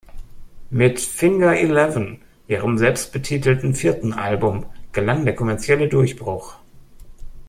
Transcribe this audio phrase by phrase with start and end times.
[0.71, 6.55] Mit "Finger Eleven", ihrem selbstbetitelten vierten Album, gelang der kommerzielle Durchbruch.